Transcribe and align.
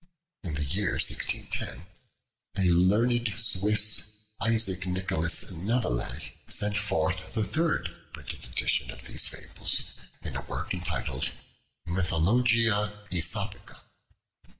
In 0.43 0.55
the 0.55 0.63
year 0.63 0.93
1610, 0.93 1.85
a 2.57 2.71
learned 2.71 3.31
Swiss, 3.37 4.31
Isaac 4.41 4.87
Nicholas 4.87 5.51
Nevelet, 5.51 6.31
sent 6.47 6.75
forth 6.75 7.35
the 7.35 7.43
third 7.43 7.95
printed 8.11 8.43
edition 8.45 8.89
of 8.89 9.05
these 9.05 9.27
fables, 9.29 9.93
in 10.23 10.35
a 10.35 10.41
work 10.41 10.73
entitled 10.73 11.31
"Mythologia 11.85 13.03
Aesopica." 13.11 13.81